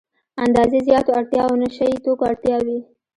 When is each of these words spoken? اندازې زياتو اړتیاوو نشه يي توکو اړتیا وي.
اندازې 0.45 0.77
زياتو 0.87 1.11
اړتیاوو 1.19 1.59
نشه 1.61 1.85
يي 1.91 1.97
توکو 2.05 2.23
اړتیا 2.31 2.57
وي. 2.65 2.79